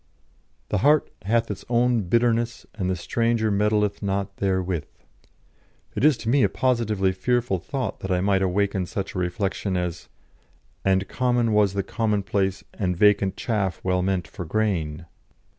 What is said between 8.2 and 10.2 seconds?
awaken such a reflection as